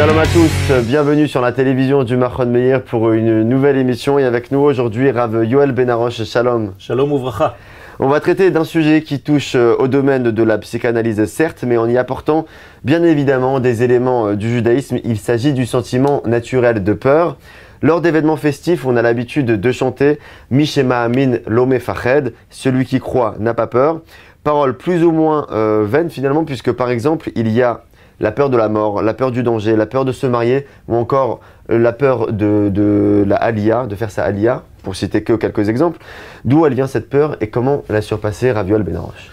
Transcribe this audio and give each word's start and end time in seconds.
Shalom 0.00 0.18
à 0.18 0.24
tous, 0.24 0.72
bienvenue 0.86 1.28
sur 1.28 1.42
la 1.42 1.52
télévision 1.52 2.04
du 2.04 2.16
Mahon 2.16 2.46
Meir 2.46 2.82
pour 2.82 3.12
une 3.12 3.42
nouvelle 3.42 3.76
émission 3.76 4.18
et 4.18 4.24
avec 4.24 4.50
nous 4.50 4.60
aujourd'hui 4.60 5.10
Rav 5.10 5.44
Yoel 5.44 5.72
Benaroche, 5.72 6.24
Shalom. 6.24 6.72
Shalom 6.78 7.12
Ouvracha. 7.12 7.54
On 7.98 8.08
va 8.08 8.20
traiter 8.20 8.50
d'un 8.50 8.64
sujet 8.64 9.02
qui 9.02 9.20
touche 9.20 9.54
euh, 9.56 9.76
au 9.78 9.88
domaine 9.88 10.22
de 10.22 10.42
la 10.42 10.56
psychanalyse 10.56 11.22
certes, 11.26 11.64
mais 11.66 11.76
en 11.76 11.86
y 11.86 11.98
apportant 11.98 12.46
bien 12.82 13.04
évidemment 13.04 13.60
des 13.60 13.82
éléments 13.82 14.28
euh, 14.28 14.36
du 14.36 14.48
judaïsme. 14.48 15.00
Il 15.04 15.18
s'agit 15.18 15.52
du 15.52 15.66
sentiment 15.66 16.22
naturel 16.24 16.82
de 16.82 16.94
peur. 16.94 17.36
Lors 17.82 18.00
d'événements 18.00 18.38
festifs, 18.38 18.86
on 18.86 18.96
a 18.96 19.02
l'habitude 19.02 19.60
de 19.60 19.70
chanter 19.70 20.18
Mishema 20.50 21.02
Amin 21.02 21.40
Lome 21.46 21.78
Fached, 21.78 22.32
celui 22.48 22.86
qui 22.86 23.00
croit 23.00 23.34
n'a 23.38 23.52
pas 23.52 23.66
peur. 23.66 24.00
Parole 24.44 24.78
plus 24.78 25.04
ou 25.04 25.12
moins 25.12 25.46
euh, 25.52 25.84
vaine 25.86 26.08
finalement, 26.08 26.44
puisque 26.44 26.72
par 26.72 26.88
exemple, 26.88 27.30
il 27.34 27.50
y 27.50 27.60
a 27.60 27.82
la 28.20 28.32
peur 28.32 28.50
de 28.50 28.56
la 28.56 28.68
mort, 28.68 29.02
la 29.02 29.14
peur 29.14 29.32
du 29.32 29.42
danger, 29.42 29.76
la 29.76 29.86
peur 29.86 30.04
de 30.04 30.12
se 30.12 30.26
marier, 30.26 30.66
ou 30.88 30.94
encore 30.94 31.40
euh, 31.70 31.78
la 31.78 31.92
peur 31.92 32.32
de, 32.32 33.24
la 33.26 33.36
alia, 33.36 33.86
de 33.86 33.94
faire 33.96 34.10
sa 34.10 34.24
alia, 34.24 34.64
pour 34.82 34.94
citer 34.94 35.22
que 35.22 35.32
quelques 35.32 35.68
exemples. 35.68 35.98
D'où 36.44 36.66
elle 36.66 36.74
vient 36.74 36.86
cette 36.86 37.08
peur 37.08 37.36
et 37.40 37.48
comment 37.48 37.82
la 37.88 38.02
surpasser, 38.02 38.52
Raviol 38.52 38.82
Benaroche 38.82 39.30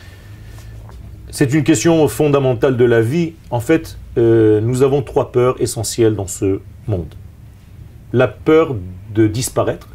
C'est 1.29 1.53
une 1.53 1.63
question 1.63 2.07
fondamentale 2.07 2.77
de 2.77 2.85
la 2.85 3.01
vie. 3.01 3.33
En 3.51 3.59
fait, 3.59 3.97
euh, 4.17 4.61
nous 4.61 4.83
avons 4.83 5.01
trois 5.01 5.31
peurs 5.31 5.61
essentielles 5.61 6.15
dans 6.15 6.27
ce 6.27 6.59
monde. 6.87 7.13
La 8.13 8.29
peur 8.29 8.75
de 9.13 9.27
disparaître, 9.27 9.89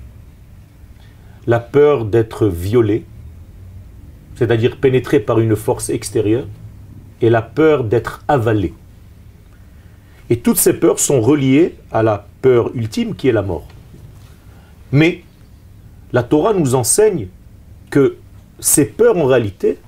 la 1.46 1.60
peur 1.60 2.04
d'être 2.04 2.46
violé, 2.46 3.06
c'est-à-dire 4.34 4.76
pénétré 4.76 5.18
par 5.18 5.40
une 5.40 5.56
force 5.56 5.88
extérieure, 5.88 6.46
et 7.22 7.30
la 7.30 7.40
peur 7.40 7.84
d'être 7.84 8.22
avalé. 8.28 8.74
Et 10.30 10.38
toutes 10.38 10.58
ces 10.58 10.74
peurs 10.74 10.98
sont 10.98 11.20
reliées 11.20 11.76
à 11.90 12.02
la 12.02 12.26
peur 12.40 12.70
ultime 12.74 13.14
qui 13.14 13.28
est 13.28 13.32
la 13.32 13.42
mort. 13.42 13.66
Mais 14.92 15.24
la 16.12 16.22
Torah 16.22 16.52
nous 16.52 16.74
enseigne 16.74 17.28
que 17.90 18.16
ces 18.60 18.84
peurs 18.84 19.16
en 19.16 19.26
réalité 19.26 19.78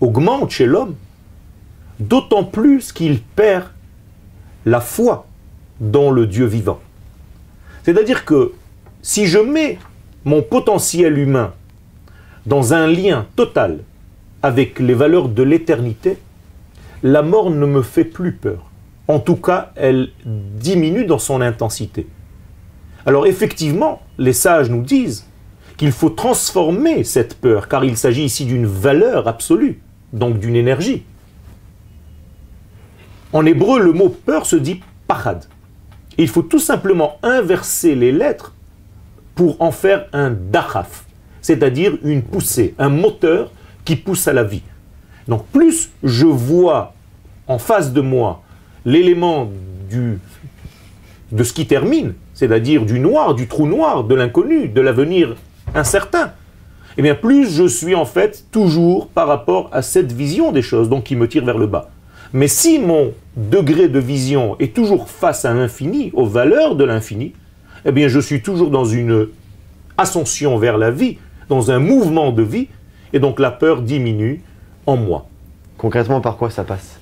augmentent 0.00 0.50
chez 0.50 0.66
l'homme, 0.66 0.96
d'autant 2.00 2.44
plus 2.44 2.92
qu'il 2.92 3.20
perd 3.20 3.68
la 4.66 4.80
foi 4.80 5.26
dans 5.80 6.10
le 6.10 6.26
Dieu 6.26 6.46
vivant. 6.46 6.80
C'est-à-dire 7.84 8.24
que 8.24 8.52
si 9.02 9.26
je 9.26 9.38
mets 9.38 9.78
mon 10.24 10.42
potentiel 10.42 11.18
humain 11.18 11.52
dans 12.46 12.72
un 12.72 12.86
lien 12.86 13.26
total 13.36 13.80
avec 14.42 14.78
les 14.78 14.94
valeurs 14.94 15.28
de 15.28 15.42
l'éternité, 15.42 16.18
la 17.04 17.20
mort 17.20 17.50
ne 17.50 17.66
me 17.66 17.82
fait 17.82 18.06
plus 18.06 18.32
peur. 18.32 18.70
En 19.08 19.20
tout 19.20 19.36
cas, 19.36 19.72
elle 19.76 20.08
diminue 20.24 21.04
dans 21.04 21.18
son 21.18 21.42
intensité. 21.42 22.06
Alors 23.04 23.26
effectivement, 23.26 24.00
les 24.16 24.32
sages 24.32 24.70
nous 24.70 24.80
disent 24.80 25.26
qu'il 25.76 25.92
faut 25.92 26.08
transformer 26.08 27.04
cette 27.04 27.38
peur, 27.38 27.68
car 27.68 27.84
il 27.84 27.98
s'agit 27.98 28.24
ici 28.24 28.46
d'une 28.46 28.64
valeur 28.64 29.28
absolue, 29.28 29.82
donc 30.14 30.38
d'une 30.38 30.56
énergie. 30.56 31.02
En 33.34 33.44
hébreu, 33.44 33.80
le 33.80 33.92
mot 33.92 34.08
peur 34.08 34.46
se 34.46 34.56
dit 34.56 34.80
pachad. 35.06 35.44
Il 36.16 36.28
faut 36.28 36.42
tout 36.42 36.58
simplement 36.58 37.18
inverser 37.22 37.94
les 37.94 38.12
lettres 38.12 38.54
pour 39.34 39.60
en 39.60 39.72
faire 39.72 40.06
un 40.14 40.30
dachaf, 40.30 41.04
c'est-à-dire 41.42 41.98
une 42.02 42.22
poussée, 42.22 42.74
un 42.78 42.88
moteur 42.88 43.52
qui 43.84 43.96
pousse 43.96 44.26
à 44.26 44.32
la 44.32 44.44
vie. 44.44 44.62
Donc 45.28 45.44
plus 45.48 45.90
je 46.02 46.26
vois 46.26 46.93
en 47.48 47.58
face 47.58 47.92
de 47.92 48.00
moi 48.00 48.42
l'élément 48.84 49.48
du, 49.90 50.18
de 51.32 51.44
ce 51.44 51.52
qui 51.52 51.66
termine, 51.66 52.14
c'est-à-dire 52.34 52.84
du 52.84 53.00
noir, 53.00 53.34
du 53.34 53.46
trou 53.48 53.66
noir, 53.66 54.04
de 54.04 54.14
l'inconnu, 54.14 54.68
de 54.68 54.80
l'avenir 54.80 55.36
incertain, 55.74 56.32
eh 56.96 57.02
bien 57.02 57.14
plus 57.14 57.50
je 57.50 57.66
suis 57.66 57.94
en 57.94 58.04
fait 58.04 58.44
toujours 58.52 59.08
par 59.08 59.26
rapport 59.26 59.68
à 59.72 59.82
cette 59.82 60.12
vision 60.12 60.52
des 60.52 60.62
choses, 60.62 60.88
donc 60.88 61.04
qui 61.04 61.16
me 61.16 61.28
tire 61.28 61.44
vers 61.44 61.58
le 61.58 61.66
bas. 61.66 61.90
Mais 62.32 62.48
si 62.48 62.78
mon 62.78 63.12
degré 63.36 63.88
de 63.88 63.98
vision 63.98 64.56
est 64.58 64.74
toujours 64.74 65.08
face 65.08 65.44
à 65.44 65.54
l'infini, 65.54 66.10
aux 66.14 66.26
valeurs 66.26 66.76
de 66.76 66.84
l'infini, 66.84 67.32
eh 67.84 67.92
bien 67.92 68.08
je 68.08 68.20
suis 68.20 68.42
toujours 68.42 68.70
dans 68.70 68.84
une 68.84 69.28
ascension 69.96 70.56
vers 70.58 70.78
la 70.78 70.90
vie, 70.90 71.18
dans 71.48 71.70
un 71.70 71.78
mouvement 71.78 72.32
de 72.32 72.42
vie, 72.42 72.68
et 73.12 73.18
donc 73.18 73.38
la 73.38 73.50
peur 73.50 73.82
diminue 73.82 74.42
en 74.86 74.96
moi. 74.96 75.26
Concrètement, 75.78 76.20
par 76.20 76.36
quoi 76.36 76.50
ça 76.50 76.64
passe? 76.64 76.98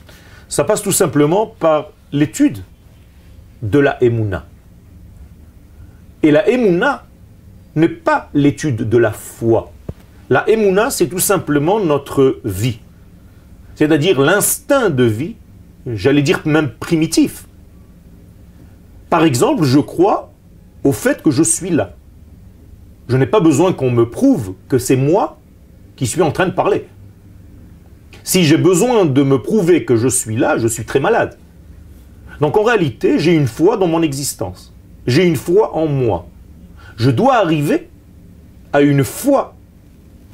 Ça 0.53 0.65
passe 0.65 0.83
tout 0.83 0.93
simplement 0.93 1.47
par 1.47 1.93
l'étude 2.13 2.59
de 3.63 3.79
la 3.79 3.97
Emouna. 4.05 4.45
Et 6.23 6.31
la 6.31 6.47
Emouna 6.47 7.07
n'est 7.75 7.89
pas 7.89 8.29
l'étude 8.35 8.87
de 8.87 8.99
la 8.99 9.13
foi. 9.13 9.73
La 10.29 10.47
Emouna, 10.51 10.91
c'est 10.91 11.07
tout 11.07 11.21
simplement 11.21 11.81
notre 11.81 12.39
vie. 12.45 12.81
C'est-à-dire 13.77 14.21
l'instinct 14.21 14.91
de 14.91 15.05
vie, 15.05 15.37
j'allais 15.87 16.21
dire 16.21 16.43
même 16.45 16.69
primitif. 16.69 17.47
Par 19.09 19.25
exemple, 19.25 19.65
je 19.65 19.79
crois 19.79 20.34
au 20.84 20.93
fait 20.93 21.23
que 21.23 21.31
je 21.31 21.43
suis 21.43 21.71
là. 21.71 21.95
Je 23.09 23.17
n'ai 23.17 23.25
pas 23.27 23.41
besoin 23.41 23.73
qu'on 23.73 23.91
me 23.91 24.05
prouve 24.05 24.53
que 24.69 24.77
c'est 24.77 24.97
moi 24.97 25.39
qui 25.97 26.07
suis 26.07 26.21
en 26.21 26.31
train 26.31 26.45
de 26.45 26.53
parler. 26.53 26.89
Si 28.25 28.44
j'ai 28.44 28.56
besoin 28.56 29.05
de 29.05 29.22
me 29.22 29.38
prouver 29.41 29.84
que 29.84 29.97
je 29.97 30.09
suis 30.09 30.37
là, 30.37 30.59
je 30.59 30.69
suis 30.69 30.84
très 30.84 31.00
malade. 31.00 31.37
Donc 32.41 32.56
en 32.56 32.62
réalité, 32.62 33.19
j'ai 33.19 33.34
une 33.34 33.47
foi 33.47 33.77
dans 33.77 33.88
mon 33.88 34.03
existence. 34.03 34.72
J'ai 35.06 35.25
une 35.25 35.37
foi 35.37 35.77
en 35.77 35.87
moi. 35.87 36.27
Je 36.97 37.10
dois 37.10 37.37
arriver 37.37 37.88
à 38.72 38.81
une 38.81 39.05
foi 39.05 39.55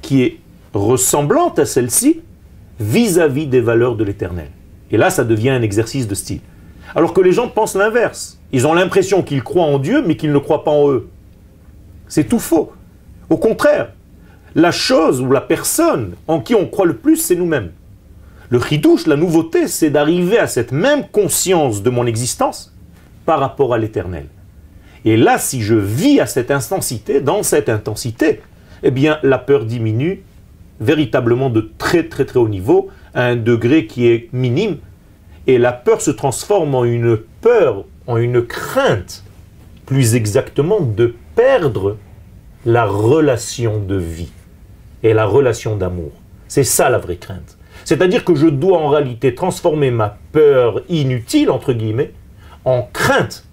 qui 0.03 0.22
est 0.22 0.38
ressemblante 0.75 1.59
à 1.59 1.66
celle-ci 1.66 2.21
vis-à-vis 2.78 3.47
des 3.47 3.60
valeurs 3.60 3.97
de 3.97 4.05
l'éternel. 4.05 4.50
Et 4.91 4.97
là, 4.97 5.10
ça 5.10 5.25
devient 5.25 5.50
un 5.50 5.62
exercice 5.62 6.06
de 6.06 6.15
style. 6.15 6.41
Alors 6.94 7.12
que 7.12 7.20
les 7.20 7.32
gens 7.32 7.49
pensent 7.49 7.75
l'inverse. 7.75 8.38
Ils 8.53 8.66
ont 8.66 8.75
l'impression 8.75 9.22
qu'ils 9.22 9.43
croient 9.43 9.65
en 9.65 9.78
Dieu, 9.78 10.03
mais 10.06 10.16
qu'ils 10.16 10.32
ne 10.32 10.38
croient 10.38 10.65
pas 10.65 10.70
en 10.70 10.91
eux. 10.91 11.09
C'est 12.06 12.25
tout 12.25 12.38
faux. 12.38 12.72
Au 13.28 13.37
contraire, 13.37 13.93
la 14.55 14.70
chose 14.70 15.20
ou 15.20 15.31
la 15.31 15.43
personne 15.43 16.15
en 16.26 16.41
qui 16.41 16.55
on 16.55 16.66
croit 16.66 16.87
le 16.87 16.97
plus, 16.97 17.16
c'est 17.16 17.37
nous-mêmes. 17.37 17.72
Le 18.50 18.60
chidouche, 18.60 19.06
la 19.06 19.16
nouveauté, 19.16 19.69
c'est 19.69 19.91
d'arriver 19.91 20.38
à 20.38 20.47
cette 20.47 20.72
même 20.72 21.06
conscience 21.09 21.82
de 21.82 21.91
mon 21.91 22.06
existence 22.06 22.75
par 23.26 23.41
rapport 23.41 23.75
à 23.75 23.78
l'éternel. 23.78 24.26
Et 25.04 25.19
là, 25.19 25.38
si 25.38 25.60
je 25.60 25.75
vis 25.75 26.19
à 26.20 26.26
cette 26.26 26.50
intensité, 26.50 27.20
dans 27.20 27.42
cette 27.42 27.69
intensité, 27.69 28.41
eh 28.82 28.91
bien, 28.91 29.19
la 29.22 29.38
peur 29.38 29.66
diminue 29.66 30.22
véritablement 30.81 31.50
de 31.50 31.70
très 31.76 32.08
très 32.08 32.25
très 32.25 32.38
haut 32.38 32.48
niveau, 32.48 32.88
à 33.12 33.25
un 33.25 33.37
degré 33.37 33.87
qui 33.87 34.06
est 34.06 34.28
minime, 34.32 34.78
et 35.47 35.58
la 35.58 35.72
peur 35.72 36.00
se 36.00 36.10
transforme 36.10 36.75
en 36.75 36.84
une 36.84 37.19
peur, 37.41 37.84
en 38.06 38.16
une 38.16 38.47
crainte, 38.47 39.25
plus 39.84 40.14
exactement, 40.14 40.81
de 40.81 41.14
perdre 41.34 41.98
la 42.64 42.87
relation 42.87 43.78
de 43.78 43.97
vie 43.97 44.32
et 45.03 45.12
la 45.12 45.26
relation 45.26 45.76
d'amour. 45.76 46.12
C'est 46.48 46.64
ça 46.64 46.88
la 46.88 46.98
vraie 46.98 47.16
crainte. 47.16 47.57
C'est-à-dire 47.88 48.22
que 48.22 48.34
je 48.34 48.49
dois 48.49 48.76
en 48.76 48.90
réalité 48.90 49.35
transformer 49.35 49.90
ma 49.90 50.19
peur 50.32 50.82
inutile, 50.90 51.49
entre 51.49 51.73
guillemets, 51.73 52.12
en 52.67 52.82
crainte 52.93 53.46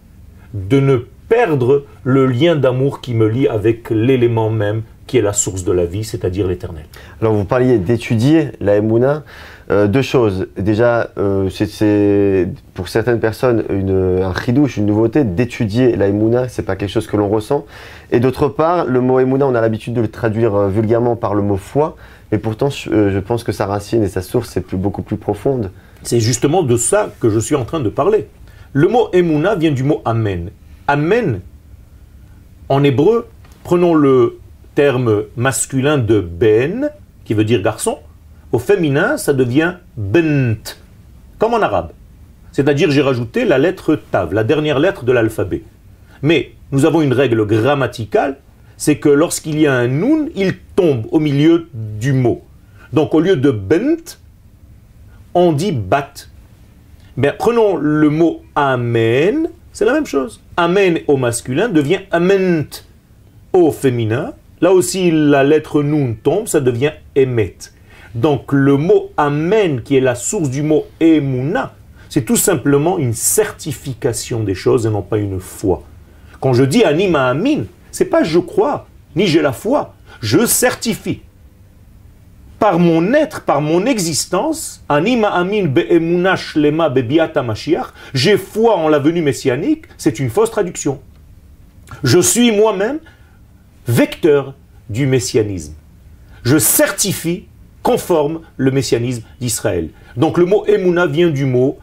de 0.53 0.81
ne 0.81 0.97
perdre 1.29 1.85
le 2.03 2.25
lien 2.25 2.57
d'amour 2.57 2.99
qui 2.99 3.13
me 3.13 3.29
lie 3.29 3.47
avec 3.47 3.89
l'élément 3.91 4.49
même 4.49 4.81
qui 5.07 5.17
est 5.17 5.21
la 5.21 5.31
source 5.31 5.63
de 5.63 5.71
la 5.71 5.85
vie, 5.85 6.03
c'est-à-dire 6.03 6.47
l'éternel. 6.47 6.83
Alors 7.21 7.31
vous 7.31 7.45
parliez 7.45 7.77
d'étudier 7.77 8.49
la 8.59 8.75
Emouna. 8.75 9.23
Euh, 9.71 9.87
deux 9.87 10.03
choses. 10.03 10.47
Déjà, 10.57 11.09
euh, 11.17 11.49
c'est 11.49 12.47
pour 12.75 12.87
certaines 12.87 13.19
personnes 13.19 13.63
une, 13.69 14.21
un 14.21 14.33
chidouche, 14.33 14.77
une 14.77 14.85
nouveauté 14.85 15.23
d'étudier 15.23 15.95
la 15.95 16.07
Emouna. 16.07 16.47
C'est 16.49 16.63
pas 16.63 16.75
quelque 16.75 16.91
chose 16.91 17.07
que 17.07 17.17
l'on 17.17 17.29
ressent. 17.29 17.65
Et 18.11 18.19
d'autre 18.19 18.47
part, 18.47 18.85
le 18.85 19.01
mot 19.01 19.19
Emouna, 19.19 19.47
on 19.47 19.55
a 19.55 19.61
l'habitude 19.61 19.93
de 19.93 20.01
le 20.01 20.07
traduire 20.07 20.53
euh, 20.53 20.67
vulgairement 20.69 21.15
par 21.15 21.33
le 21.33 21.41
mot 21.41 21.57
foi. 21.57 21.95
Et 22.31 22.37
pourtant, 22.37 22.69
je 22.69 23.19
pense 23.19 23.43
que 23.43 23.51
sa 23.51 23.65
racine 23.65 24.03
et 24.03 24.07
sa 24.07 24.21
source 24.21 24.57
est 24.57 24.75
beaucoup 24.75 25.03
plus 25.03 25.17
profonde. 25.17 25.71
C'est 26.03 26.19
justement 26.19 26.63
de 26.63 26.75
ça 26.75 27.11
que 27.19 27.29
je 27.29 27.39
suis 27.39 27.55
en 27.55 27.65
train 27.65 27.79
de 27.79 27.89
parler. 27.89 28.27
Le 28.73 28.87
mot 28.87 29.09
Emouna 29.13 29.55
vient 29.55 29.71
du 29.71 29.83
mot 29.83 30.01
Amen. 30.05 30.49
Amen, 30.87 31.39
en 32.67 32.83
hébreu, 32.83 33.27
prenons 33.63 33.93
le 33.93 34.39
terme 34.73 35.23
masculin 35.37 35.99
de 35.99 36.19
Ben, 36.19 36.89
qui 37.25 37.35
veut 37.35 37.43
dire 37.43 37.61
garçon. 37.61 37.99
Au 38.51 38.59
féminin, 38.59 39.17
ça 39.17 39.33
devient 39.33 39.75
Bent, 39.97 40.77
comme 41.39 41.53
en 41.53 41.61
arabe. 41.61 41.91
C'est-à-dire, 42.51 42.91
j'ai 42.91 43.01
rajouté 43.01 43.45
la 43.45 43.57
lettre 43.57 43.99
Tav, 44.11 44.33
la 44.33 44.43
dernière 44.43 44.79
lettre 44.79 45.03
de 45.03 45.11
l'alphabet. 45.11 45.63
Mais 46.21 46.51
nous 46.71 46.85
avons 46.85 47.01
une 47.01 47.13
règle 47.13 47.45
grammaticale 47.45 48.37
c'est 48.77 48.97
que 48.97 49.09
lorsqu'il 49.09 49.59
y 49.59 49.67
a 49.67 49.73
un 49.73 49.87
nun, 49.87 50.27
il 50.35 50.55
tombe 50.75 51.05
au 51.11 51.19
milieu 51.19 51.67
du 51.73 52.13
mot. 52.13 52.41
Donc 52.93 53.13
au 53.13 53.19
lieu 53.19 53.35
de 53.35 53.51
bent, 53.51 54.17
on 55.33 55.53
dit 55.53 55.71
bat. 55.71 56.11
Ben, 57.17 57.33
prenons 57.37 57.77
le 57.77 58.09
mot 58.09 58.41
Amen, 58.55 59.49
c'est 59.71 59.85
la 59.85 59.93
même 59.93 60.05
chose. 60.05 60.41
Amen 60.57 60.99
au 61.07 61.17
masculin 61.17 61.69
devient 61.69 62.01
Ament 62.11 62.83
au 63.53 63.71
féminin. 63.71 64.33
Là 64.61 64.71
aussi, 64.71 65.11
la 65.11 65.43
lettre 65.43 65.83
Nun 65.83 66.15
tombe, 66.21 66.47
ça 66.47 66.59
devient 66.59 66.91
Emet. 67.15 67.57
Donc 68.15 68.53
le 68.53 68.77
mot 68.77 69.11
Amen, 69.17 69.81
qui 69.81 69.97
est 69.97 70.01
la 70.01 70.15
source 70.15 70.49
du 70.49 70.63
mot 70.63 70.85
Emuna, 71.01 71.75
c'est 72.09 72.23
tout 72.23 72.37
simplement 72.37 72.97
une 72.97 73.13
certification 73.13 74.41
des 74.41 74.55
choses 74.55 74.85
et 74.85 74.89
non 74.89 75.01
pas 75.01 75.17
une 75.17 75.41
foi. 75.41 75.83
Quand 76.39 76.53
je 76.53 76.63
dis 76.63 76.85
Anima 76.85 77.27
Amin, 77.27 77.65
c'est 77.91 78.05
pas 78.05 78.23
je 78.23 78.39
crois, 78.39 78.87
ni 79.17 79.27
j'ai 79.27 79.41
la 79.41 79.51
foi, 79.51 79.95
je 80.21 80.45
certifie. 80.45 81.21
Par 82.57 82.79
mon 82.79 83.13
être, 83.13 83.41
par 83.41 83.59
mon 83.59 83.85
existence, 83.85 84.81
Anima 84.87 85.27
Amin 85.27 85.65
Be'emuna 85.65 86.37
Shlema 86.37 86.87
Bebiata 86.87 87.43
Mashiach, 87.43 87.87
j'ai 88.13 88.37
foi 88.37 88.77
en 88.77 88.87
la 88.87 88.99
venue 88.99 89.21
messianique, 89.21 89.85
c'est 89.97 90.19
une 90.19 90.29
fausse 90.29 90.51
traduction. 90.51 91.01
Je 92.03 92.19
suis 92.19 92.51
moi-même 92.53 92.99
vecteur 93.87 94.55
du 94.89 95.05
messianisme. 95.05 95.73
Je 96.43 96.57
certifie, 96.57 97.47
conforme 97.85 98.39
le 98.57 98.71
messianisme 98.71 99.21
d'Israël. 99.39 99.89
Donc 100.17 100.39
le 100.39 100.45
mot 100.45 100.65
Emuna 100.65 101.05
vient 101.05 101.29
du 101.29 101.45
mot 101.45 101.77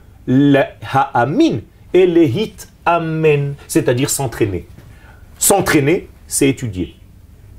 ha'amin 0.92 1.60
et 1.94 2.06
le 2.08 2.24
hit 2.24 2.68
amen, 2.84 3.54
c'est-à-dire 3.68 4.10
s'entraîner. 4.10 4.66
S'entraîner, 5.38 6.08
c'est 6.26 6.48
étudier. 6.48 6.96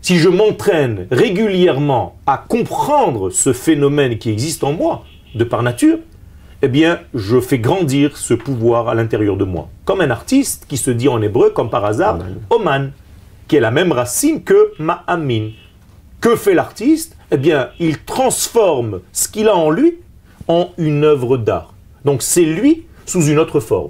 Si 0.02 0.18
je 0.18 0.28
m'entraîne 0.28 1.08
régulièrement 1.10 2.18
à 2.26 2.38
comprendre 2.38 3.30
ce 3.30 3.54
phénomène 3.54 4.18
qui 4.18 4.30
existe 4.30 4.66
en 4.66 4.74
moi, 4.74 5.06
de 5.36 5.46
par 5.46 5.64
nature, 5.64 6.00
eh 6.62 6.68
bien, 6.68 7.00
je 7.14 7.40
fais 7.40 7.60
grandir 7.60 8.18
ce 8.18 8.34
pouvoir 8.34 8.90
à 8.90 8.94
l'intérieur 8.94 9.38
de 9.38 9.46
moi. 9.46 9.70
Comme 9.86 10.02
un 10.02 10.10
artiste 10.10 10.66
qui 10.68 10.76
se 10.76 10.92
dit 10.92 11.08
en 11.08 11.22
hébreu, 11.22 11.52
comme 11.52 11.70
par 11.70 11.86
hasard, 11.86 12.20
Oman, 12.50 12.92
qui 13.48 13.56
est 13.56 13.62
la 13.62 13.72
même 13.72 13.94
racine 13.94 14.44
que 14.44 14.74
Ma'amin. 14.80 15.52
Que 16.20 16.36
fait 16.36 16.54
l'artiste? 16.54 17.16
Eh 17.34 17.38
bien, 17.38 17.72
il 17.80 17.98
transforme 17.98 19.02
ce 19.12 19.28
qu'il 19.28 19.48
a 19.48 19.56
en 19.56 19.72
lui 19.72 19.96
en 20.48 20.70
une 20.78 21.04
œuvre 21.04 21.38
d'art. 21.38 21.74
Donc 22.06 22.22
c'est 22.22 22.46
lui 22.46 22.86
sous 23.08 23.26
une 23.26 23.40
autre 23.40 23.60
forme. 23.60 23.90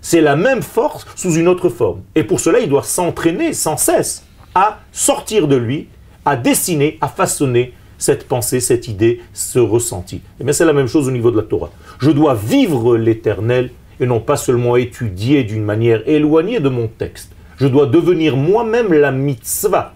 C'est 0.00 0.20
la 0.20 0.34
même 0.34 0.62
force 0.62 1.06
sous 1.14 1.34
une 1.34 1.46
autre 1.46 1.68
forme. 1.68 2.00
Et 2.16 2.24
pour 2.24 2.40
cela, 2.40 2.58
il 2.58 2.68
doit 2.68 2.82
s'entraîner 2.82 3.52
sans 3.52 3.76
cesse 3.76 4.24
à 4.56 4.80
sortir 4.90 5.46
de 5.46 5.54
lui, 5.54 5.86
à 6.24 6.34
dessiner, 6.34 6.98
à 7.00 7.06
façonner 7.06 7.72
cette 7.98 8.26
pensée, 8.26 8.58
cette 8.58 8.88
idée, 8.88 9.20
ce 9.32 9.60
ressenti. 9.60 10.20
Eh 10.40 10.44
bien 10.44 10.52
c'est 10.52 10.64
la 10.64 10.72
même 10.72 10.88
chose 10.88 11.06
au 11.06 11.12
niveau 11.12 11.30
de 11.30 11.36
la 11.36 11.44
Torah. 11.44 11.70
Je 12.00 12.10
dois 12.10 12.34
vivre 12.34 12.96
l'éternel 12.96 13.70
et 14.00 14.06
non 14.06 14.18
pas 14.18 14.36
seulement 14.36 14.74
étudier 14.74 15.44
d'une 15.44 15.62
manière 15.62 16.02
éloignée 16.08 16.58
de 16.58 16.68
mon 16.68 16.88
texte. 16.88 17.30
Je 17.58 17.68
dois 17.68 17.86
devenir 17.86 18.36
moi-même 18.36 18.92
la 18.92 19.12
mitzvah 19.12 19.94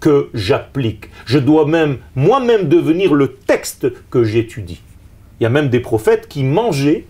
que 0.00 0.28
j'applique. 0.34 1.10
Je 1.26 1.38
dois 1.38 1.66
même 1.66 1.98
moi-même 2.14 2.68
devenir 2.68 3.14
le 3.14 3.34
texte 3.34 3.88
que 4.10 4.24
j'étudie. 4.24 4.80
Il 5.40 5.44
y 5.44 5.46
a 5.46 5.50
même 5.50 5.68
des 5.68 5.80
prophètes 5.80 6.28
qui 6.28 6.44
mangeaient 6.44 7.04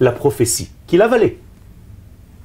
la 0.00 0.12
prophétie, 0.12 0.70
qui 0.86 0.96
l'avalaient. 0.96 1.38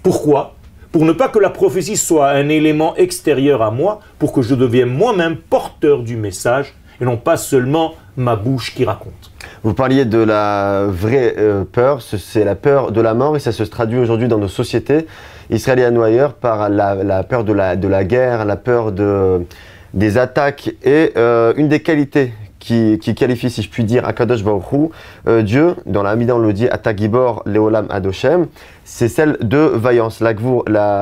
Pourquoi? 0.03 0.55
Pour 0.91 1.05
ne 1.05 1.11
pas 1.13 1.29
que 1.29 1.39
la 1.39 1.49
prophétie 1.49 1.97
soit 1.97 2.29
un 2.29 2.49
élément 2.49 2.95
extérieur 2.95 3.61
à 3.61 3.71
moi, 3.71 4.01
pour 4.19 4.33
que 4.33 4.41
je 4.41 4.55
devienne 4.55 4.89
moi-même 4.89 5.37
porteur 5.37 6.03
du 6.03 6.17
message 6.17 6.73
et 6.99 7.05
non 7.05 7.17
pas 7.17 7.37
seulement 7.37 7.95
ma 8.17 8.35
bouche 8.35 8.75
qui 8.75 8.85
raconte. 8.85 9.31
Vous 9.63 9.73
parliez 9.73 10.05
de 10.05 10.17
la 10.17 10.85
vraie 10.87 11.35
euh, 11.37 11.63
peur, 11.63 12.01
c'est 12.01 12.43
la 12.43 12.55
peur 12.55 12.91
de 12.91 13.01
la 13.01 13.13
mort 13.13 13.35
et 13.35 13.39
ça 13.39 13.51
se 13.51 13.63
traduit 13.63 13.99
aujourd'hui 13.99 14.27
dans 14.27 14.37
nos 14.37 14.47
sociétés 14.47 15.07
israéliennes 15.51 15.98
ou 15.98 16.03
ailleurs 16.03 16.33
par 16.33 16.69
la, 16.69 17.24
peur 17.24 17.44
de 17.44 17.53
la, 17.53 17.75
de 17.75 17.88
la, 17.88 18.03
guerre, 18.03 18.45
la 18.45 18.56
peur 18.56 18.92
de, 18.92 19.45
des 19.94 20.18
attaques 20.18 20.74
et 20.83 21.12
euh, 21.18 21.53
une 21.57 21.68
des 21.68 21.81
qualités 21.81 22.33
qui, 22.62 23.15
qualifie, 23.15 23.50
si 23.50 23.62
je 23.62 23.69
puis 23.69 23.83
dire, 23.83 24.07
Akadosh 24.07 24.44
Baruch 24.44 24.92
euh, 25.27 25.42
Dieu, 25.42 25.75
dans 25.86 26.03
la 26.03 26.12
Hamidah 26.12 26.36
on 26.36 26.39
le 26.39 26.53
dit, 26.53 26.69
Atagibor 26.69 27.42
Leolam 27.45 27.88
Adoshem, 27.89 28.48
c'est 28.86 29.07
celle 29.07 29.38
de 29.42 29.57
vaillance, 29.57 30.21
la, 30.21 30.33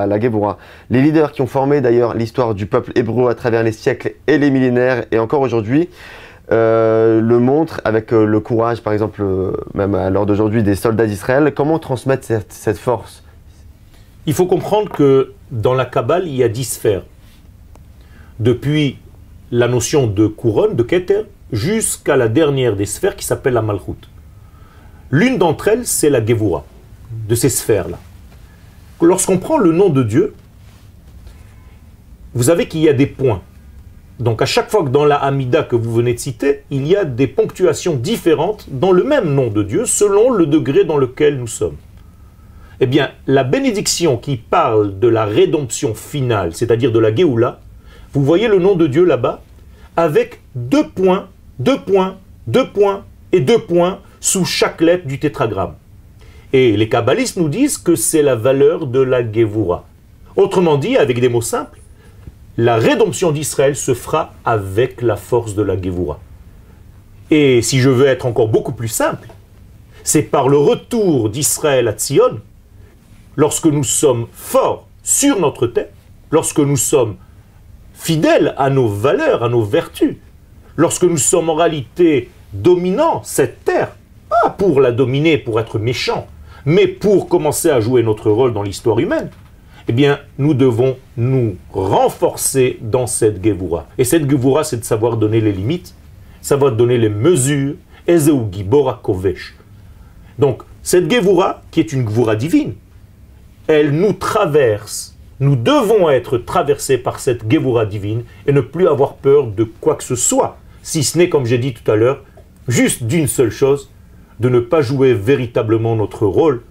la 0.06 0.18
Les 0.90 1.02
leaders 1.02 1.32
qui 1.32 1.42
ont 1.42 1.48
formé 1.48 1.82
d'ailleurs 1.82 2.14
l'histoire 2.16 2.56
du 2.56 2.66
peuple 2.66 2.92
hébreu 2.96 3.30
à 3.30 3.36
travers 3.36 3.64
les 3.64 3.74
siècles 3.74 4.14
et 4.28 4.38
les 4.38 4.52
millénaires, 4.52 5.06
et 5.12 5.20
encore 5.20 5.42
aujourd'hui, 5.42 5.90
euh, 6.52 7.22
le 7.22 7.40
montrent 7.40 7.82
avec 7.84 8.12
euh, 8.12 8.26
le 8.26 8.40
courage, 8.40 8.82
par 8.82 8.94
exemple, 8.94 9.24
même 9.76 9.94
à 9.94 10.10
l'heure 10.10 10.26
d'aujourd'hui, 10.26 10.64
des 10.64 10.76
soldats 10.76 11.06
d'Israël. 11.06 11.54
Comment 11.56 11.78
transmettre 11.78 12.26
cette, 12.26 12.52
cette 12.54 12.78
force 12.80 13.24
Il 14.30 14.36
faut 14.36 14.46
comprendre 14.46 14.92
que 14.92 15.34
dans 15.50 15.74
la 15.74 15.86
Kabbale, 15.86 16.28
il 16.28 16.36
y 16.36 16.44
a 16.44 16.50
dix 16.50 16.66
sphères. 16.66 17.02
Depuis 18.40 19.00
la 19.50 19.68
notion 19.68 20.06
de 20.06 20.28
couronne, 20.28 20.76
de 20.76 20.84
Keter, 20.84 21.24
jusqu'à 21.52 22.16
la 22.16 22.28
dernière 22.28 22.76
des 22.76 22.86
sphères 22.86 23.16
qui 23.16 23.26
s'appelle 23.26 23.56
la 23.56 23.64
Malchut. 23.64 24.08
L'une 25.10 25.40
d'entre 25.40 25.70
elles, 25.70 25.88
c'est 25.88 26.12
la 26.12 26.24
Gevura, 26.24 26.64
de 27.28 27.34
ces 27.34 27.50
sphères-là. 27.50 27.98
Lorsqu'on 29.02 29.40
prend 29.40 29.58
le 29.58 29.72
nom 29.72 29.90
de 29.90 30.04
Dieu, 30.04 30.36
vous 32.36 32.44
savez 32.44 32.68
qu'il 32.68 32.82
y 32.82 32.90
a 32.90 32.94
des 32.94 33.08
points. 33.08 33.42
Donc 34.20 34.44
à 34.44 34.46
chaque 34.46 34.70
fois 34.70 34.84
que 34.84 34.90
dans 34.90 35.06
la 35.06 35.16
Hamida 35.16 35.64
que 35.64 35.76
vous 35.76 35.92
venez 35.92 36.14
de 36.14 36.20
citer, 36.20 36.66
il 36.70 36.86
y 36.86 36.96
a 36.96 37.04
des 37.04 37.26
ponctuations 37.26 37.96
différentes 37.96 38.68
dans 38.70 38.92
le 38.92 39.04
même 39.04 39.34
nom 39.34 39.48
de 39.48 39.64
Dieu 39.64 39.88
selon 39.88 40.30
le 40.30 40.46
degré 40.46 40.84
dans 40.84 40.98
lequel 40.98 41.40
nous 41.40 41.48
sommes. 41.48 41.78
Eh 42.82 42.88
bien, 42.88 43.12
la 43.28 43.44
bénédiction 43.44 44.18
qui 44.18 44.38
parle 44.38 45.00
de 45.00 45.08
la 45.08 45.26
rédemption 45.26 45.94
finale, 45.94 46.54
c'est-à-dire 46.54 46.92
de 46.92 47.00
la 47.00 47.14
Géoula, 47.14 47.60
vous 48.14 48.24
voyez 48.24 48.48
le 48.48 48.60
nom 48.60 48.76
de 48.76 48.88
Dieu 48.88 49.04
là-bas, 49.04 49.42
avec 49.96 50.42
deux 50.56 50.88
points 50.88 51.28
deux 51.60 51.78
points, 51.78 52.18
deux 52.48 52.70
points 52.70 53.04
et 53.32 53.42
deux 53.42 53.60
points 53.60 54.00
sous 54.22 54.46
chaque 54.46 54.82
lettre 54.82 55.06
du 55.06 55.20
tétragramme. 55.20 55.76
Et 56.54 56.76
les 56.76 56.90
kabbalistes 56.90 57.38
nous 57.38 57.50
disent 57.50 57.78
que 57.78 57.96
c'est 57.96 58.24
la 58.24 58.36
valeur 58.36 58.88
de 58.88 59.02
la 59.02 59.30
Gevura. 59.30 59.86
Autrement 60.36 60.78
dit, 60.78 60.98
avec 60.98 61.20
des 61.20 61.30
mots 61.30 61.42
simples, 61.42 61.80
la 62.58 62.78
rédemption 62.78 63.32
d'Israël 63.32 63.76
se 63.76 63.94
fera 63.94 64.34
avec 64.46 65.02
la 65.02 65.16
force 65.16 65.54
de 65.54 65.62
la 65.62 65.80
Gevura. 65.80 66.20
Et 67.30 67.62
si 67.62 67.80
je 67.80 67.90
veux 67.90 68.08
être 68.08 68.26
encore 68.26 68.48
beaucoup 68.48 68.72
plus 68.72 68.88
simple, 68.88 69.28
c'est 70.04 70.24
par 70.24 70.50
le 70.50 70.58
retour 70.58 71.30
d'Israël 71.30 71.88
à 71.88 71.92
Tzion, 71.92 72.40
lorsque 73.40 73.68
nous 73.68 73.86
sommes 73.86 74.28
forts 74.34 74.86
sur 75.02 75.40
notre 75.40 75.66
tête, 75.66 75.94
lorsque 76.30 76.60
nous 76.60 76.76
sommes 76.76 77.16
fidèles 77.94 78.54
à 78.58 78.70
nos 78.70 78.90
valeurs, 78.90 79.46
à 79.46 79.48
nos 79.48 79.64
vertus, 79.64 80.18
lorsque 80.76 81.06
nous 81.06 81.16
sommes 81.16 81.50
en 81.50 81.56
réalité 81.56 82.30
dominants 82.52 83.22
cette 83.24 83.64
terre, 83.64 83.96
pas 84.30 84.50
pour 84.50 84.82
la 84.82 84.92
dominer, 84.92 85.38
pour 85.38 85.58
être 85.62 85.80
méchants, 85.80 86.28
mais 86.66 86.86
pour 86.86 87.30
commencer 87.30 87.70
à 87.70 87.80
jouer 87.80 88.04
notre 88.04 88.30
rôle 88.30 88.52
dans 88.52 88.62
l'histoire 88.62 89.00
humaine, 89.00 89.30
eh 89.88 89.94
bien, 89.94 90.20
nous 90.38 90.54
devons 90.54 90.98
nous 91.16 91.56
renforcer 91.72 92.78
dans 92.82 93.08
cette 93.08 93.42
Gevura. 93.42 93.88
Et 93.98 94.04
cette 94.04 94.30
Gevura, 94.30 94.66
c'est 94.66 94.82
de 94.82 94.84
savoir 94.84 95.16
donner 95.16 95.40
les 95.40 95.54
limites, 95.54 95.96
savoir 96.42 96.74
donner 96.74 96.98
les 96.98 97.08
mesures, 97.08 97.76
Ezeu 98.06 98.36
Gibora 98.52 99.00
Kovesh. 99.02 99.56
Donc, 100.38 100.64
cette 100.84 101.10
Gevura, 101.10 101.62
qui 101.72 101.80
est 101.80 101.94
une 101.94 102.06
Gevura 102.06 102.36
divine, 102.36 102.74
elle 103.70 103.92
nous 103.92 104.14
traverse. 104.14 105.16
Nous 105.40 105.56
devons 105.56 106.10
être 106.10 106.40
traversés 106.40 106.98
par 106.98 107.20
cette 107.20 107.50
Gevura 107.50 107.86
divine 107.86 108.24
et 108.48 108.52
ne 108.52 108.62
plus 108.62 108.88
avoir 108.88 109.14
peur 109.14 109.46
de 109.48 109.64
quoi 109.64 109.96
que 109.96 110.04
ce 110.04 110.16
soit 110.16 110.58
si 110.82 111.04
ce 111.04 111.18
n'est, 111.18 111.30
comme 111.30 111.46
j'ai 111.46 111.60
dit 111.60 111.74
tout 111.74 111.90
à 111.92 111.96
l'heure, 111.96 112.24
juste 112.68 113.04
d'une 113.04 113.28
seule 113.28 113.52
chose, 113.52 113.92
de 114.40 114.50
ne 114.50 114.60
pas 114.60 114.82
jouer 114.82 115.14
véritablement 115.14 115.96
notre 115.96 116.26
rôle 116.26 116.62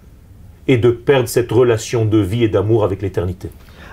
et 0.67 0.77
de 0.77 0.91
perdre 0.91 1.29
cette 1.29 1.51
relation 1.51 2.03
de 2.03 2.17
vie 2.17 2.43
et 2.43 2.49
d'amour 2.49 2.83
avec 2.83 3.01
l'éternité. 3.01 3.49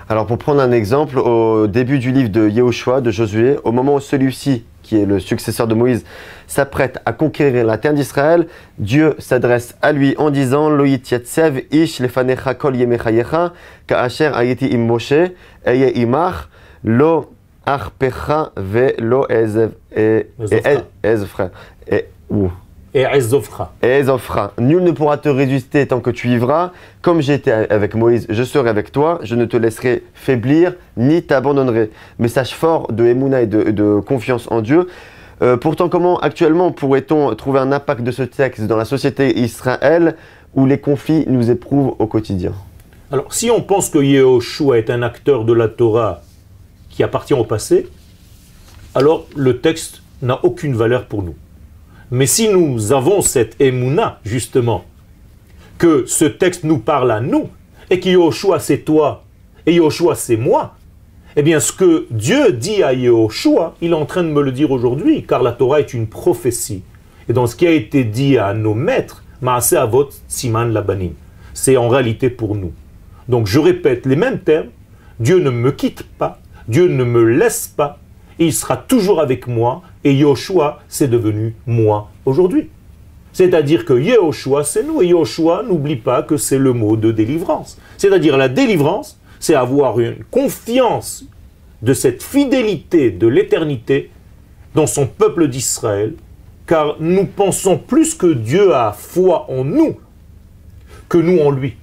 Alors 0.09 0.25
pour 0.25 0.37
prendre 0.37 0.59
un 0.59 0.71
exemple, 0.71 1.17
au 1.17 1.67
début 1.67 1.99
du 1.99 2.11
livre 2.11 2.29
de 2.29 2.49
Yehoshua, 2.49 2.99
de 2.99 3.11
Josué, 3.11 3.57
au 3.63 3.71
moment 3.71 3.95
où 3.95 3.99
celui-ci, 4.01 4.65
qui 4.87 5.01
est 5.01 5.05
le 5.05 5.19
successeur 5.19 5.67
de 5.67 5.73
Moïse, 5.73 6.05
s'apprête 6.47 6.99
à 7.05 7.11
conquérir 7.11 7.65
la 7.65 7.77
terre 7.77 7.93
d'Israël, 7.93 8.47
Dieu 8.79 9.15
s'adresse 9.19 9.75
à 9.81 9.91
lui 9.91 10.15
en 10.17 10.29
disant 10.29 10.69
Loït 10.69 11.11
yatsev 11.11 11.63
ish 11.71 11.99
lefanecha 11.99 12.53
kol 12.55 12.77
yemechayecha 12.77 13.53
ka'asher 13.85 14.31
ayeti 14.33 14.71
im 14.73 14.87
Moshe 14.87 15.33
eye 15.65 15.91
imach 15.99 16.47
lo 16.83 17.33
arpecha 17.65 18.53
velo 18.55 19.27
ezev 19.29 19.71
et 19.93 20.27
Ezofra. 21.03 21.51
Et 22.93 23.01
Ezofra. 23.01 23.73
Et 23.83 23.87
Ezofra. 23.87 24.53
Nul 24.59 24.83
ne 24.83 24.91
pourra 24.91 25.17
te 25.17 25.29
résister 25.29 25.85
tant 25.87 25.99
que 25.99 26.09
tu 26.09 26.27
vivras. 26.27 26.71
Comme 27.01 27.21
j'étais 27.21 27.51
avec 27.51 27.95
Moïse, 27.95 28.25
je 28.29 28.43
serai 28.43 28.69
avec 28.69 28.91
toi. 28.91 29.19
Je 29.23 29.35
ne 29.35 29.45
te 29.45 29.57
laisserai 29.57 30.03
faiblir 30.13 30.73
ni 30.95 31.21
t'abandonnerai. 31.21 31.91
Message 32.17 32.53
fort 32.53 32.91
de 32.91 33.05
Emouna 33.05 33.41
et 33.41 33.47
de, 33.47 33.99
confiance 33.99 34.47
en 34.49 34.61
Dieu. 34.61 34.87
Euh, 35.41 35.57
pourtant, 35.57 35.89
comment 35.89 36.17
actuellement 36.19 36.71
pourrait-on 36.71 37.35
trouver 37.35 37.59
un 37.59 37.71
impact 37.71 38.01
de 38.01 38.11
ce 38.11 38.23
texte 38.23 38.63
dans 38.63 38.77
la 38.77 38.85
société 38.85 39.37
Israël 39.37 40.15
où 40.55 40.65
les 40.65 40.79
conflits 40.79 41.25
nous 41.27 41.51
éprouvent 41.51 41.93
au 41.99 42.07
quotidien? 42.07 42.53
Alors, 43.11 43.31
si 43.33 43.51
on 43.51 43.61
pense 43.61 43.89
que 43.89 43.99
Yehoshua 43.99 44.79
est 44.79 44.89
un 44.89 45.03
acteur 45.03 45.45
de 45.45 45.53
la 45.53 45.67
Torah 45.67 46.21
qui 46.89 47.03
appartient 47.03 47.33
au 47.33 47.43
passé, 47.43 47.87
alors 48.95 49.27
le 49.35 49.59
texte 49.59 50.01
n'a 50.21 50.43
aucune 50.43 50.75
valeur 50.75 51.05
pour 51.05 51.21
nous. 51.21 51.35
Mais 52.09 52.25
si 52.25 52.47
nous 52.49 52.93
avons 52.93 53.21
cette 53.21 53.59
émouna, 53.59 54.19
justement, 54.23 54.85
que 55.77 56.05
ce 56.05 56.25
texte 56.25 56.63
nous 56.63 56.79
parle 56.79 57.11
à 57.11 57.19
nous, 57.19 57.49
et 57.89 57.99
que 57.99 58.09
Yehoshua 58.09 58.59
c'est 58.59 58.79
toi, 58.79 59.23
et 59.65 59.73
Yehoshua 59.73 60.15
c'est 60.15 60.37
moi, 60.37 60.75
eh 61.35 61.43
bien 61.43 61.59
ce 61.59 61.71
que 61.71 62.07
Dieu 62.09 62.53
dit 62.53 62.81
à 62.81 62.93
Yehoshua, 62.93 63.75
il 63.81 63.91
est 63.91 63.95
en 63.95 64.05
train 64.05 64.23
de 64.23 64.29
me 64.29 64.41
le 64.41 64.51
dire 64.51 64.71
aujourd'hui, 64.71 65.23
car 65.23 65.43
la 65.43 65.51
Torah 65.51 65.79
est 65.81 65.93
une 65.93 66.07
prophétie. 66.07 66.83
Et 67.29 67.33
dans 67.33 67.45
ce 67.45 67.55
qui 67.55 67.67
a 67.67 67.71
été 67.71 68.05
dit 68.05 68.37
à 68.37 68.53
nos 68.53 68.73
maîtres, 68.73 69.23
Maase 69.41 69.73
Avot 69.73 70.09
Siman 70.27 70.71
Labanim, 70.71 71.13
c'est 71.53 71.77
en 71.77 71.89
réalité 71.89 72.29
pour 72.29 72.55
nous. 72.55 72.71
Donc 73.27 73.47
je 73.47 73.59
répète 73.59 74.05
les 74.05 74.15
mêmes 74.15 74.39
termes, 74.39 74.69
Dieu 75.19 75.39
ne 75.39 75.49
me 75.49 75.71
quitte 75.71 76.03
pas, 76.03 76.39
Dieu 76.67 76.87
ne 76.87 77.03
me 77.03 77.23
laisse 77.23 77.67
pas, 77.67 77.99
il 78.39 78.53
sera 78.53 78.77
toujours 78.77 79.19
avec 79.19 79.47
moi, 79.47 79.81
et 80.07 80.13
Yoshua, 80.13 80.79
c'est 80.87 81.09
devenu 81.09 81.53
moi 81.65 82.09
aujourd'hui. 82.25 82.69
C'est-à-dire 83.33 83.83
que 83.83 83.93
Yehoshua, 83.93 84.63
c'est 84.63 84.83
nous, 84.83 85.01
et 85.01 85.07
Yehoshua, 85.07 85.63
n'oublie 85.67 85.97
pas 85.97 86.23
que 86.23 86.37
c'est 86.37 86.57
le 86.57 86.71
mot 86.71 86.95
de 86.95 87.11
délivrance. 87.11 87.77
C'est-à-dire 87.97 88.37
la 88.37 88.47
délivrance, 88.47 89.19
c'est 89.41 89.53
avoir 89.53 89.99
une 89.99 90.23
confiance 90.31 91.25
de 91.81 91.93
cette 91.93 92.23
fidélité 92.23 93.11
de 93.11 93.27
l'éternité 93.27 94.11
dans 94.73 94.87
son 94.87 95.07
peuple 95.07 95.49
d'Israël, 95.49 96.13
car 96.65 96.95
nous 97.01 97.25
pensons 97.25 97.77
plus 97.77 98.15
que 98.15 98.27
Dieu 98.27 98.73
a 98.73 98.93
foi 98.93 99.45
en 99.51 99.65
nous 99.65 99.97
que 101.09 101.17
nous 101.17 101.39
en 101.39 101.51
lui. 101.51 101.75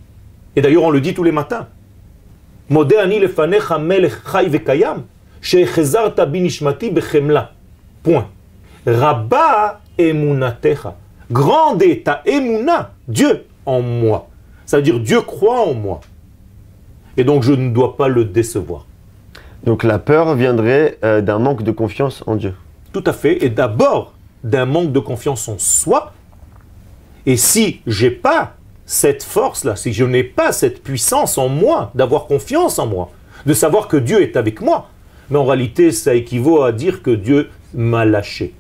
Et 0.57 0.63
d'ailleurs, 0.63 0.85
on 0.85 0.91
le 0.91 1.03
dit 1.03 1.13
tous 1.13 1.25
les 1.25 1.33
matins. 1.33 1.69
Point. 8.05 8.29
Rabba 8.87 9.81
emunatecha. 9.99 10.95
Grande 11.33 11.83
est 11.83 12.05
ta 12.05 12.23
emuna, 12.27 12.93
Dieu 13.09 13.47
en 13.67 13.81
moi. 13.81 14.29
Ça 14.67 14.77
veut 14.77 14.83
dire 14.83 15.01
Dieu 15.01 15.23
croit 15.23 15.67
en 15.67 15.75
moi. 15.75 16.01
Et 17.17 17.25
donc 17.25 17.43
je 17.43 17.53
ne 17.53 17.71
dois 17.71 17.97
pas 17.97 18.09
le 18.09 18.25
décevoir. 18.25 18.87
Donc 19.65 19.83
la 19.83 19.99
peur 19.99 20.35
viendrait 20.35 20.99
euh, 21.03 21.23
d'un 21.23 21.39
manque 21.39 21.63
de 21.63 21.71
confiance 21.71 22.23
en 22.27 22.37
Dieu. 22.37 22.55
Tout 22.93 23.05
à 23.07 23.13
fait. 23.13 23.43
Et 23.43 23.49
d'abord 23.49 24.13
d'un 24.43 24.67
manque 24.67 24.93
de 24.93 25.01
confiance 25.01 25.49
en 25.49 25.59
soi. 25.59 26.13
Et 27.27 27.39
si 27.39 27.81
j'ai 27.87 28.11
pas 28.11 28.55
cette 28.85 29.23
force-là, 29.23 29.77
si 29.77 29.95
je 29.95 30.05
n'ai 30.05 30.23
pas 30.23 30.53
cette 30.53 30.83
puissance 30.83 31.39
en 31.39 31.49
moi, 31.49 31.91
d'avoir 31.95 32.27
confiance 32.27 32.79
en 32.79 32.87
moi, 32.87 33.11
de 33.47 33.55
savoir 33.55 33.89
que 33.89 33.97
Dieu 33.97 34.23
est 34.23 34.37
avec 34.37 34.61
moi, 34.61 34.91
mais 35.31 35.39
en 35.39 35.47
réalité, 35.47 35.91
ça 35.91 36.15
équivaut 36.15 36.63
à 36.63 36.73
dire 36.73 37.03
que 37.03 37.11
Dieu 37.11 37.49
m'a 37.75 38.05
lâché. 38.05 38.55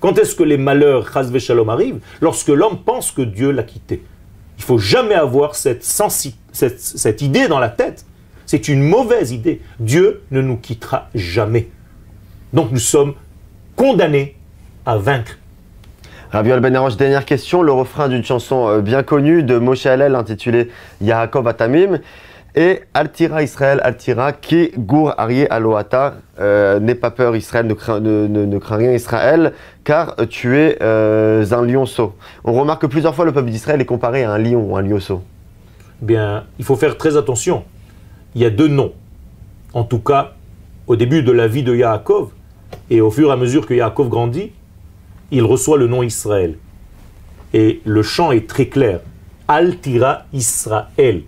Quand 0.00 0.18
est-ce 0.18 0.34
que 0.36 0.42
les 0.44 0.56
malheurs, 0.56 1.10
shalom, 1.38 1.68
arrivent? 1.70 1.98
Lorsque 2.20 2.48
l'homme 2.48 2.78
pense 2.84 3.10
que 3.10 3.22
Dieu 3.22 3.50
l'a 3.50 3.64
quitté. 3.64 4.02
Il 4.58 4.64
faut 4.64 4.78
jamais 4.78 5.14
avoir 5.14 5.54
cette, 5.54 5.82
idée 7.22 7.48
dans 7.48 7.58
la 7.58 7.68
tête. 7.68 8.04
C'est 8.46 8.68
une 8.68 8.82
mauvaise 8.82 9.32
idée. 9.32 9.60
Dieu 9.80 10.22
ne 10.30 10.40
nous 10.40 10.56
quittera 10.56 11.08
jamais. 11.14 11.68
Donc 12.52 12.70
nous 12.70 12.78
sommes 12.78 13.14
condamnés 13.76 14.36
à 14.86 14.98
vaincre. 14.98 15.38
Rabbi 16.30 16.50
Benaroche, 16.50 16.96
dernière 16.96 17.24
question, 17.24 17.62
le 17.62 17.72
refrain 17.72 18.08
d'une 18.08 18.24
chanson 18.24 18.68
euh, 18.68 18.80
bien 18.80 19.02
connue 19.02 19.42
de 19.42 19.56
Moshe 19.58 19.86
Hallel 19.86 20.14
intitulée 20.14 20.68
Yaakov 21.00 21.48
Atamim 21.48 22.00
et 22.58 22.80
Altira 22.92 23.44
Israël, 23.44 23.80
Altira, 23.84 24.32
qui 24.32 24.72
gour 24.76 25.14
arié 25.16 25.48
aloata, 25.48 26.14
euh, 26.40 26.80
n'aie 26.80 26.96
pas 26.96 27.12
peur 27.12 27.36
Israël, 27.36 27.68
ne 27.68 28.58
crains, 28.58 28.76
rien 28.76 28.92
Israël, 28.92 29.52
car 29.84 30.16
tu 30.28 30.58
es 30.58 30.76
euh, 30.82 31.46
un 31.52 31.64
lionceau. 31.64 32.16
On 32.42 32.52
remarque 32.52 32.82
que 32.82 32.88
plusieurs 32.88 33.14
fois 33.14 33.24
le 33.24 33.30
peuple 33.30 33.50
d'Israël 33.50 33.80
est 33.80 33.84
comparé 33.84 34.24
à 34.24 34.32
un 34.32 34.38
lion 34.38 34.72
ou 34.72 34.76
un 34.76 34.82
lionceau. 34.82 35.22
Bien, 36.02 36.46
il 36.58 36.64
faut 36.64 36.74
faire 36.74 36.98
très 36.98 37.16
attention. 37.16 37.62
Il 38.34 38.42
y 38.42 38.44
a 38.44 38.50
deux 38.50 38.66
noms. 38.66 38.92
En 39.72 39.84
tout 39.84 40.00
cas, 40.00 40.32
au 40.88 40.96
début 40.96 41.22
de 41.22 41.30
la 41.30 41.46
vie 41.46 41.62
de 41.62 41.76
Yaakov, 41.76 42.30
et 42.90 43.00
au 43.00 43.12
fur 43.12 43.28
et 43.28 43.32
à 43.32 43.36
mesure 43.36 43.66
que 43.66 43.74
Yaakov 43.74 44.08
grandit, 44.08 44.50
il 45.30 45.44
reçoit 45.44 45.78
le 45.78 45.86
nom 45.86 46.02
Israël. 46.02 46.56
Et 47.54 47.80
le 47.84 48.02
chant 48.02 48.32
est 48.32 48.48
très 48.48 48.66
clair. 48.66 48.98
Altira 49.46 50.24
Israël. 50.32 51.22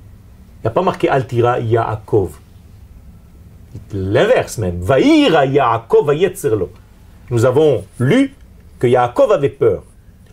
Il 0.61 0.67
n'y 0.67 0.69
a 0.69 0.71
pas 0.71 0.83
marqué 0.83 1.09
Altira 1.09 1.59
Yaakov. 1.61 2.38
L'inverse 3.93 4.59
même. 4.59 4.81
Vaïra 4.81 5.47
Yaakov 5.47 6.12
Nous 7.31 7.45
avons 7.45 7.85
lu 7.99 8.35
que 8.79 8.87
Yaakov 8.87 9.33
avait 9.33 9.49
peur. 9.49 9.85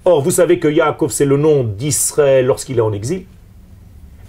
Or, 0.03 0.21
vous 0.21 0.31
savez 0.31 0.59
que 0.59 0.67
Yaakov, 0.67 1.11
c'est 1.11 1.25
le 1.25 1.37
nom 1.37 1.63
d'Israël 1.63 2.45
lorsqu'il 2.45 2.77
est 2.77 2.81
en 2.81 2.93
exil. 2.93 3.25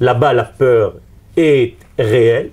Là-bas, 0.01 0.33
la 0.33 0.45
peur 0.45 0.95
est 1.37 1.75
réelle. 1.99 2.51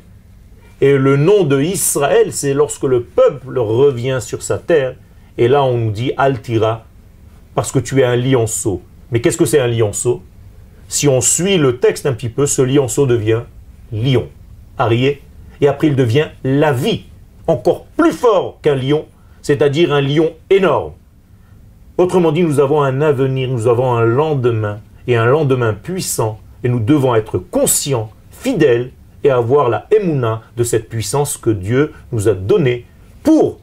Et 0.81 0.97
le 0.97 1.15
nom 1.15 1.43
de 1.43 1.61
Israël, 1.61 2.33
c'est 2.33 2.53
lorsque 2.53 2.83
le 2.83 3.03
peuple 3.03 3.59
revient 3.59 4.19
sur 4.21 4.41
sa 4.41 4.57
terre 4.57 4.95
et 5.37 5.47
là, 5.47 5.63
on 5.63 5.77
nous 5.77 5.91
dit 5.91 6.11
Altira, 6.17 6.85
parce 7.53 7.71
que 7.71 7.79
tu 7.79 7.99
es 7.99 8.03
un 8.03 8.15
lionceau. 8.15 8.81
Mais 9.11 9.21
qu'est-ce 9.21 9.37
que 9.37 9.45
c'est 9.45 9.59
un 9.59 9.67
lionceau? 9.67 10.21
Si 10.87 11.07
on 11.07 11.21
suit 11.21 11.57
le 11.57 11.79
texte 11.79 12.05
un 12.05 12.13
petit 12.13 12.29
peu, 12.29 12.45
ce 12.45 12.61
lionceau 12.61 13.05
devient 13.05 13.41
lion, 13.91 14.27
arié, 14.77 15.21
et 15.61 15.67
après 15.67 15.87
il 15.87 15.95
devient 15.95 16.27
la 16.43 16.71
vie, 16.71 17.03
encore 17.47 17.85
plus 17.97 18.11
fort 18.11 18.59
qu'un 18.61 18.75
lion, 18.75 19.05
c'est-à-dire 19.41 19.93
un 19.93 20.01
lion 20.01 20.33
énorme. 20.49 20.93
Autrement 21.97 22.31
dit, 22.31 22.43
nous 22.43 22.59
avons 22.59 22.81
un 22.81 23.01
avenir, 23.01 23.49
nous 23.49 23.67
avons 23.67 23.93
un 23.93 24.05
lendemain, 24.05 24.79
et 25.07 25.15
un 25.15 25.25
lendemain 25.25 25.73
puissant, 25.73 26.39
et 26.63 26.69
nous 26.69 26.79
devons 26.79 27.15
être 27.15 27.37
conscients, 27.37 28.11
fidèles, 28.31 28.91
et 29.23 29.29
avoir 29.29 29.69
la 29.69 29.87
émouna 29.91 30.41
de 30.55 30.63
cette 30.63 30.89
puissance 30.89 31.37
que 31.37 31.49
Dieu 31.49 31.93
nous 32.11 32.27
a 32.27 32.33
donnée 32.33 32.85
pour 33.23 33.59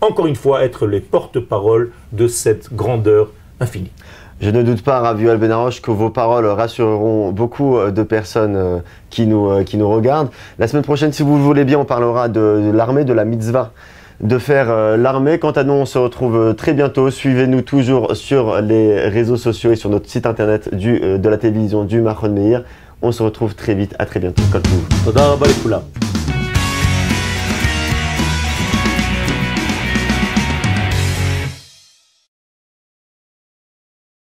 encore 0.00 0.26
une 0.26 0.36
fois, 0.36 0.64
être 0.64 0.86
les 0.86 1.00
porte-paroles 1.00 1.92
de 2.12 2.28
cette 2.28 2.72
grandeur 2.74 3.30
infinie. 3.60 3.92
Je 4.38 4.50
ne 4.50 4.62
doute 4.62 4.82
pas, 4.82 5.00
Ravi 5.00 5.24
Benaroche, 5.24 5.80
que 5.80 5.90
vos 5.90 6.10
paroles 6.10 6.46
rassureront 6.46 7.32
beaucoup 7.32 7.78
euh, 7.78 7.90
de 7.90 8.02
personnes 8.02 8.56
euh, 8.56 8.78
qui 9.08 9.26
nous, 9.26 9.48
euh, 9.48 9.64
qui 9.64 9.78
nous 9.78 9.88
regardent. 9.88 10.28
La 10.58 10.68
semaine 10.68 10.82
prochaine, 10.82 11.10
si 11.10 11.22
vous 11.22 11.36
le 11.36 11.42
voulez 11.42 11.64
bien, 11.64 11.78
on 11.78 11.86
parlera 11.86 12.28
de, 12.28 12.70
l'armée, 12.74 13.04
de 13.04 13.14
la 13.14 13.24
mitzvah, 13.24 13.72
de 14.20 14.36
faire 14.38 14.96
l'armée. 14.98 15.38
Quant 15.38 15.52
à 15.52 15.64
nous, 15.64 15.72
on 15.72 15.86
se 15.86 15.96
retrouve 15.96 16.54
très 16.54 16.74
bientôt. 16.74 17.10
Suivez-nous 17.10 17.62
toujours 17.62 18.14
sur 18.14 18.60
les 18.60 19.08
réseaux 19.08 19.36
sociaux 19.36 19.72
et 19.72 19.76
sur 19.76 19.88
notre 19.88 20.08
site 20.08 20.26
internet 20.26 20.74
du, 20.74 21.00
de 21.00 21.28
la 21.28 21.38
télévision 21.38 21.84
du 21.84 22.00
Mahon 22.00 22.30
Meir. 22.30 22.64
On 23.02 23.12
se 23.12 23.22
retrouve 23.22 23.54
très 23.54 23.74
vite. 23.74 23.94
À 23.98 24.06
très 24.06 24.20
bientôt. 24.20 24.42